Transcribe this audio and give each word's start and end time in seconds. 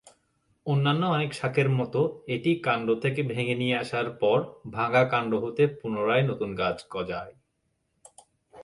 অন্যান্য 0.65 1.03
অনেক 1.07 1.31
শাকের 1.33 1.67
মতোই 1.69 2.07
এটি 2.35 2.51
কাণ্ড 2.63 2.87
থেকে 3.03 3.21
ভেঙে 3.23 3.55
নিয়ে 3.55 3.75
আসার 3.77 4.07
পর 4.21 4.37
ভাঙা 4.73 5.03
কাণ্ড 5.03 5.31
হতে 5.43 5.63
পুনরায় 5.79 6.25
নতুন 6.27 6.49
গাছ 6.55 6.77
গজায়। 6.91 7.33